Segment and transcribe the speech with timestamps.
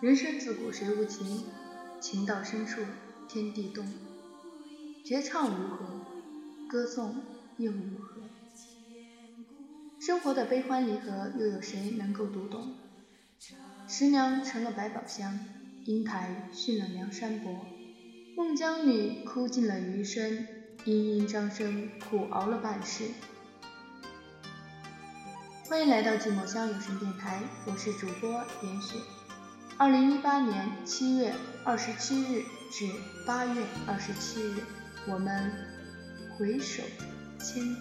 [0.00, 1.44] 人生自古谁无情？
[2.00, 2.80] 情到深处
[3.28, 3.86] 天地动。
[5.04, 6.06] 绝唱如何？
[6.66, 7.22] 歌颂
[7.58, 8.22] 又如何？
[10.00, 12.76] 生活的悲欢离合，又有谁能够读懂？
[13.86, 15.38] 十娘成了百宝箱，
[15.84, 17.66] 英台殉了梁山伯，
[18.34, 20.46] 孟姜女哭尽了余生，
[20.86, 23.04] 殷殷张生苦熬了半世。
[25.68, 28.30] 欢迎来到寂寞乡有声电台，我是主播
[28.62, 28.96] 严雪。
[29.80, 31.32] 二零一八年七月
[31.64, 32.86] 二十七日至
[33.26, 34.62] 八月二十七日，
[35.08, 35.50] 我们
[36.36, 36.82] 回首
[37.38, 37.78] 千里。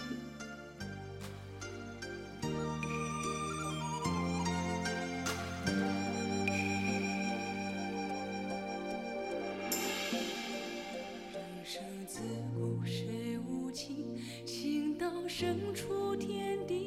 [11.34, 12.22] 人生自
[12.56, 14.17] 古谁无情？
[14.45, 16.78] 情到深处天地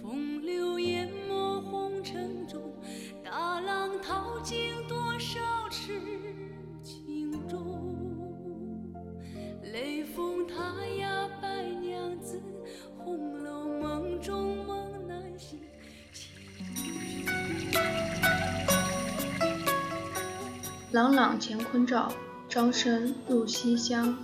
[0.00, 2.60] 风流淹没红尘中
[3.24, 6.00] 大浪淘尽多少痴
[6.82, 8.92] 情种
[9.62, 12.42] 雷峰塔压白娘子
[12.98, 15.60] 红楼梦中梦难醒
[20.92, 22.12] 朗朗乾坤照
[22.48, 24.14] 张生入西厢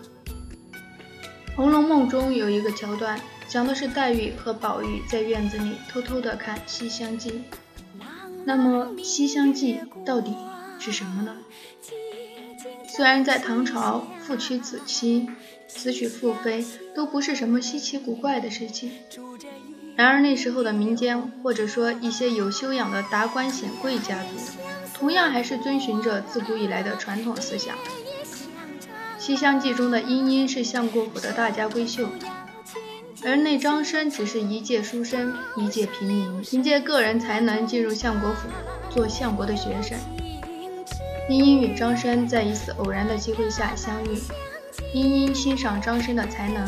[1.57, 7.31] 红楼梦中有一个桥段讲的是黛玉和宝玉在院子里偷偷的看《西厢记》。
[8.45, 10.35] 那么，《西厢记》到底
[10.79, 11.35] 是什么呢？
[12.89, 15.31] 虽然在唐朝，父娶子妻、
[15.67, 16.65] 子娶父妃
[16.95, 18.93] 都不是什么稀奇古怪的事情，
[19.97, 24.29] 然而那时候的民间，或者说一些有修养的达官显贵家族。
[24.93, 27.77] 同样还是遵循着自古以来的传统思想，
[29.19, 32.09] 《西厢记》中的莺莺是相国府的大家闺秀，
[33.29, 38.49] 而那张生只是一介书生，一介平民，凭借个人才能进入相国府
[38.89, 39.99] 做相国的学生。
[41.29, 44.19] 莺莺与张生在一次偶然的机会下相遇，
[44.95, 46.67] 莺莺欣赏张生的才能，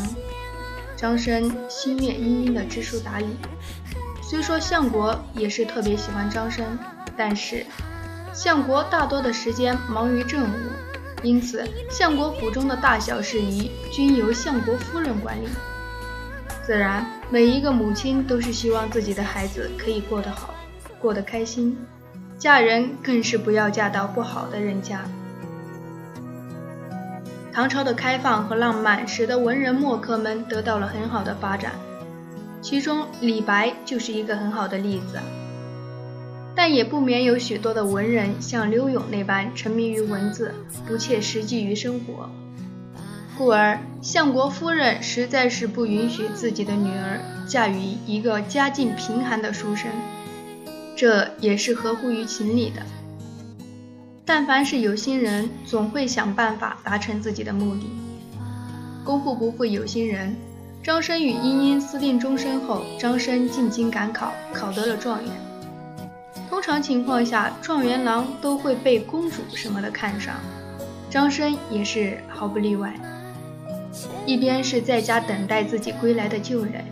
[0.95, 3.25] 张生心悦莺莺的知书达理。
[4.21, 6.77] 虽说相国也是特别喜欢张生，
[7.17, 7.65] 但是。
[8.33, 10.55] 相国大多的时间忙于政务，
[11.21, 15.47] 因此相国府中的大小事宜均由相国夫人管理。
[16.63, 20.53] 自然，每一个母亲都是希望自己的孩子可以过得好，
[20.99, 21.77] 过得开心。
[22.37, 25.01] 嫁人更是不要嫁到不好的人家。
[27.51, 31.73] 唐朝的开放和浪漫，使得文人墨客们得到了很好的发展，
[32.61, 35.19] 其中李白就是一个很好的例子。
[36.55, 40.53] 但也不免有许多的文人像柳永那般沉迷于文字，
[40.87, 42.29] 不切实际于生活，
[43.41, 49.89] 故而相国夫人实在是不允许自己的女儿嫁与一个家境贫寒的书生，
[50.95, 52.83] 这也是合乎于情理的。
[54.23, 57.89] 但凡是有心人，总会想办法达成自己的目的。
[59.03, 60.35] 功夫不负有心人，
[60.83, 65.31] 张生与莺莺私定终身后，张生进京赶考，考得了状元。
[66.47, 70.35] 通常情况下，状元郎都会被公主什么的看上，
[71.09, 72.93] 张生也是毫不例外。
[74.25, 76.85] 一边是在家等待自己归来的旧人，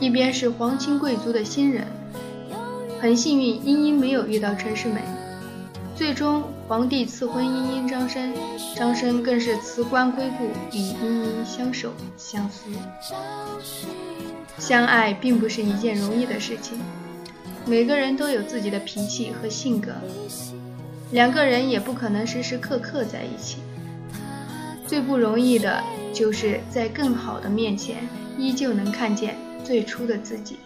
[0.00, 1.86] 一边是皇亲贵族的新人。
[3.00, 5.00] 很幸运，茵茵没有遇到陈世美。
[5.94, 8.32] 最终，皇帝赐婚茵茵张生，
[8.74, 10.44] 张生更是辞官归故，
[10.76, 12.70] 与茵茵相守相思。
[14.58, 16.78] 相爱并不是一件容易的事情。
[17.66, 19.92] 每个人都有自己的脾气和性格，
[21.12, 23.58] 两个人也不可能时时刻刻在一起。
[24.86, 28.08] 最不容易的就是在更好的面前，
[28.38, 30.56] 依旧能看见最初的自己。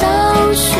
[0.00, 0.79] 消失。